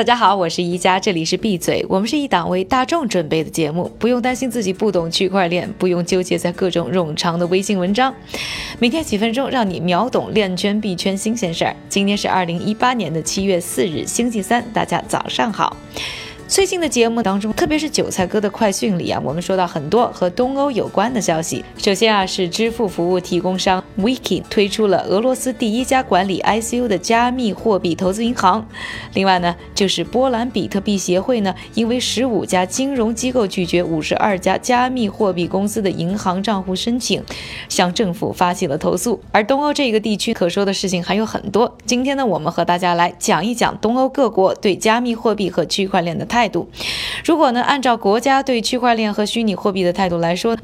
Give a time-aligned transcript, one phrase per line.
[0.00, 1.84] 大家好，我是宜家，这里是闭嘴。
[1.86, 8.14] 我们是一档为大众准备的节目，不用担心自己不懂区块链，不用纠结在各种冗长的微信文章，
[8.78, 11.76] 每天几分钟让你秒懂链圈币圈新鲜事儿。
[11.90, 15.76] 今天是二零一八年的七月四日，星期三，大家早上好。
[16.50, 21.64] 最近的节目当中，特别是韭菜哥的快讯里啊，我们说到很多和东欧有关的消息。
[21.78, 28.66] 首先啊，是支付服务提供商 Wiki 推出了俄罗斯第一家管理 ICO 的加密货币投资银行。
[29.14, 37.22] 另外呢，就是波兰比特币协会呢，因为十五家金融机构拒绝五十二家加密货币公司的银行账户申请，
[37.68, 39.20] 向政府发起了投诉。
[39.30, 41.78] 而东欧这个地区可说的事情还有很多。
[41.86, 46.39] 今天呢，我们和大家来讲一讲东欧各国对加密货币和区块链的态。
[46.40, 46.70] 态度，
[47.22, 50.56] 如果呢，按照国家对区块链和虚拟货币的态度来说，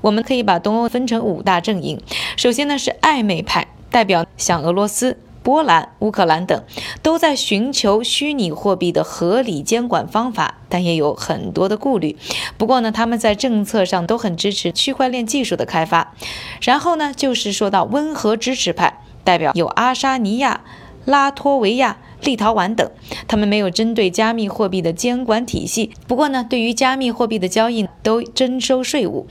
[0.00, 2.00] 我们可以把东欧分成五大阵营。
[2.36, 6.62] 首先呢，是暧昧派，代表像俄罗斯、波兰、乌克兰等，
[7.02, 12.16] 都在寻求虚拟货币的合理监管方法，但也有很多的顾虑。
[12.56, 16.14] 不过呢，他们在政策上都很支持区块链技术的开发。
[16.62, 20.60] 然后呢，就是说到温和支持派，代表有阿沙尼亚、
[21.04, 21.96] 拉脱维亚。
[22.24, 22.90] 立陶宛等，
[23.28, 29.26] 他们没有针对加密货币的监管体系，不过呢，对于加密货币的交易都征收税务，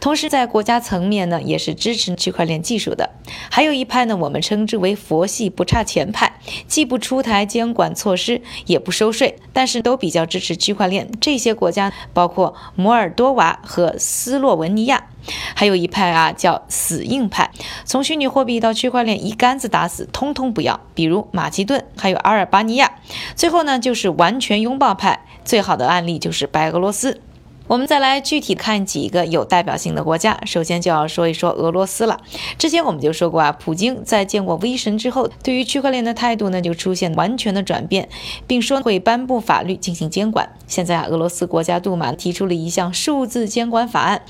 [0.00, 3.10] 同时在国家层面呢，也是支持区块链技术的。
[3.50, 11.10] 还有一派呢，我们称之为佛系不差钱派，既不出台监管措施，也不收税，但是都比较支持区块链。
[11.20, 15.08] 这些国家包括摩尔多瓦和斯洛文尼亚。
[15.54, 17.50] 还有一派啊，叫死硬派，
[17.84, 20.80] 从虚拟货币到区块链一竿子打死，通通不要。
[20.94, 22.92] 比如马其顿，还有阿尔巴尼亚。
[23.34, 27.20] 最后呢，就是完全拥抱派，最好的案例就是白俄罗斯。
[27.68, 32.18] 我们再来具体看几个有代表性的国家，首先就要说一说俄罗斯了。
[32.56, 38.08] 之前我们就说过啊，普京在见过威神之后，对于区块链的态度呢就出现完全的转变，
[38.46, 40.48] 并说会颁布法律进行监管。
[40.66, 44.22] 现在啊，俄罗斯国家杜马提出了一项数字监管法案，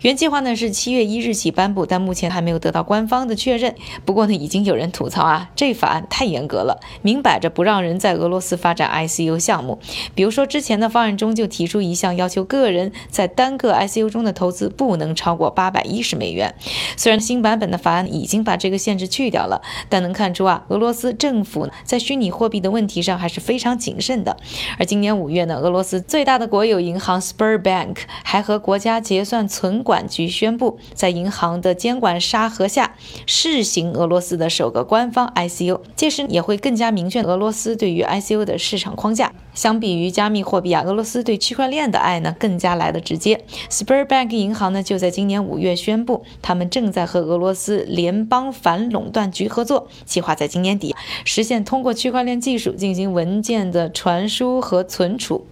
[0.00, 3.74] 原计划呢是七月一日起颁布，但目前还没有得到官方的确认。
[4.06, 9.78] 不过呢，已经有人吐槽啊，这法案太严格了，明摆着不让人在俄罗斯发展 ICU 项目。
[10.14, 12.85] 比如说之前的方案中就提出一项要求个人。
[13.10, 16.54] 在单个 ICU 中的投资不能超过八百一十美元。
[16.96, 24.36] 虽然新版本的法案已经把这个限制去掉了，但能看出啊，俄罗斯政府在虚拟货币的问题上还是非常谨慎的。
[24.78, 32.94] 而今年五月呢，俄罗斯最大的国有银行 Sberbank 还和国家结算存管局宣布，在银行的监管沙盒下
[33.26, 39.32] 试行俄罗斯的首个官方 ICU，届时也会更加明确俄罗斯对于 ICU 的市场框架。
[39.56, 43.44] 相比于加密货币啊，俄罗斯对区块链的爱呢更加来的直接。
[43.68, 55.46] Sberbank 银行呢就在今年五月宣布，他们正在和俄罗斯联邦反垄断局合作，计划在今年底实现通过区块链技术进行文件的传输和存储。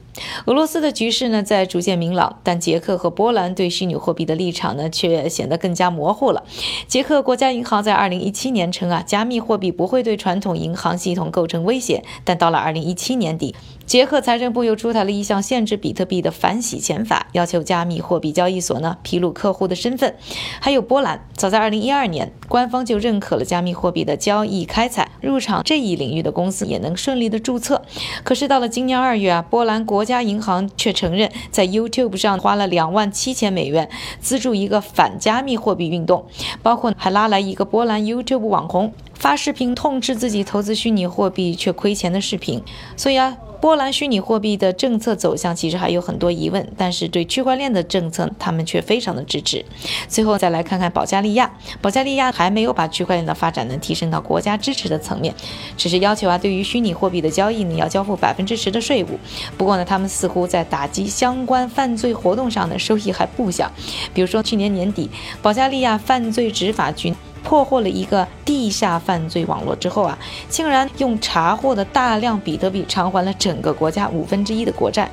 [0.47, 6.45] 俄罗斯的局势呢在逐渐明朗，但捷克和波兰对虚拟货币的立场呢却显得更加模糊了。
[6.87, 13.57] 捷克国家银行在二零一七年称啊，加密货币不会对传统银行系统构成威胁，但到了二零一七年底。
[13.87, 20.15] 捷克财政部又出台了一项限制比特币的反洗钱法，要求加密货币交易所呢披露客户的身份。
[20.61, 27.83] 还有波兰，早在2012年，官方就认可了加密货币的交易开采，入场这一领域的公司也能顺利的注册。
[28.23, 36.27] 可是到了今年二月啊，波兰国家银行却承认在 YouTube 上花了两万七千美元资助一个反加密货币运动，
[36.63, 38.93] 包括还拉来一个波兰 YouTube 网红
[39.25, 42.63] 发视频痛斥自己投资虚拟货币却亏钱的视频。
[42.95, 43.35] 所以啊。
[43.61, 49.65] 波兰虚拟货币的政策走向其实还有很多疑问，但是对区块链的政策，他们却非常的支持。
[50.07, 55.35] 最后再来看看保加利亚，保加利亚还没有把区块链的发展呢提升到国家支持的层面，
[55.79, 59.19] 只是要求啊，对于虚拟货币的交易呢要交付百分之十的税务。
[59.57, 63.73] 不过呢，他们似乎在打击相关犯罪活动上的收益还不小。
[64.13, 65.09] 比如说去年年底，
[65.41, 67.15] 保加利亚犯罪执法局。
[67.45, 70.19] 破获了一个地下犯罪网络之后啊，
[70.49, 75.09] 竟然用查获的大量比特币偿还了整个国家五分之一的国债。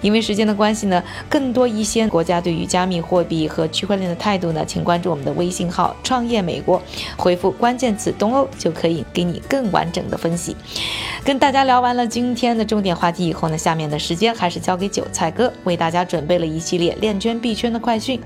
[0.00, 6.80] 因为时间的关系呢，更多一些国家对于加密货币和区块链的态度呢，请关注我们的微信号“创业美国”，
[7.18, 10.56] 回复关键词“东欧”就可以给你更完整的分析。
[11.24, 18.20] 跟大家聊完了今天的重点话题以后呢，下面的时间还是交给韭菜哥，为大家准备了一系列链圈币圈的快讯，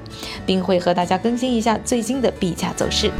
[0.44, 3.10] 并会和大家更新一下最新的币价走势。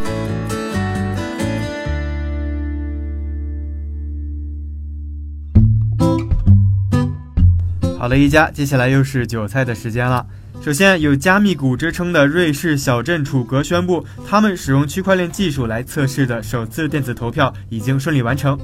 [8.06, 10.24] 好了，一家，接下来又是韭菜的时间了。
[10.62, 18.56] 首先，有加密股之称的瑞士小镇楚格宣布，他们使用区块链技术来测试的首次电子投票已经顺利完成。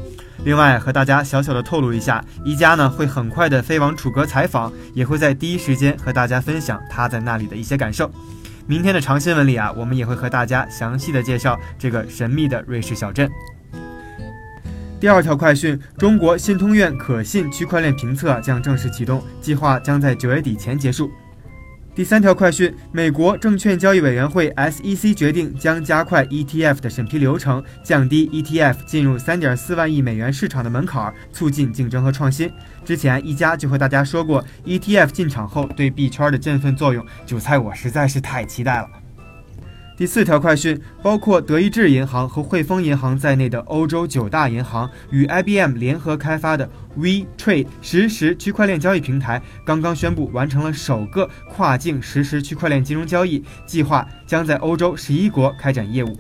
[0.45, 8.09] 另外，和大家小小的透露一下，一加呢会很快的飞往楚格采访，也会在第一时间和大家分享他在那里的一些感受。
[8.69, 13.29] 明天的长新闻里啊，我们也会和大家详细的介绍这个神秘的瑞士小镇。
[15.03, 21.11] 第二条快讯：中国信通院可信区块链评测将正式启动，计划将在九月底前结束。
[21.93, 32.49] 第三条快讯：美国证券交易委员会 SEC 决定将加快 ETF 的审批流程，降低 ETF 进入3.4万亿美元市场的门槛，促进竞争和创新。
[32.85, 38.89] 之前一加就和大家说过，ETF 进场后对币圈的振奋作用，韭菜我实在是太期待了。
[39.95, 46.69] 第四条快讯：包括德意志银行和汇丰银行在内的欧洲九大银行与 IBM 联合开发的
[46.99, 56.19] WeTrade 实时区块链交易平台，刚刚宣布完成了首个跨境实时区块链金融交易，计划将在欧洲十一国开展业务。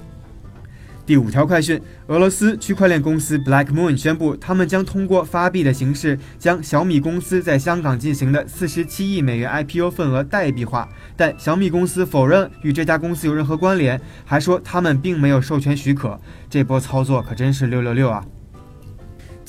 [1.04, 10.88] 第五条快讯：俄罗斯区块链公司 Black Moon 宣布，他们将通过发币的形式，将小米公司在香港进行的四十七亿美元 IPO 份额代币化。
[11.16, 16.20] 但小米公司否认与这家公司有任何关联，还说他们并没有授权许可。
[16.48, 18.24] 这波操作可真是六六六啊！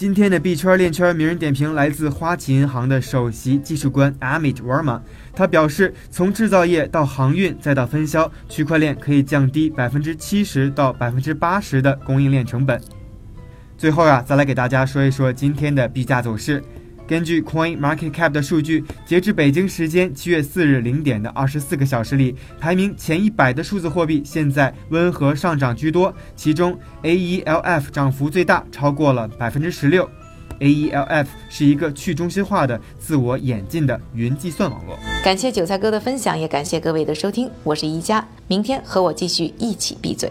[0.04, 5.00] 今天的币圈链圈名人点评来自花旗银行的首席技术官 Amit Warma。
[5.34, 12.82] 他表示，从制造业到航运再到分销，区块链可以降低百分之七十到百分之八十的供应链成本。
[13.78, 16.62] 最后呀，再来给大家说一说今天的币价走势。
[17.08, 30.10] 根据 Coin Market Cap 的数据，截至北京时间七月四日零点的二十四个小时里，排名前一百的数字货币现在温和上涨居多，其中 AELF 涨幅最大，超过了百分之十六。
[30.60, 34.98] AELF 是一个去中心化的、自我演进的云计算网络。
[35.24, 40.30] 感谢韭菜哥的分享，也感谢各位的收听，我是一加，明天和我继续一起闭嘴。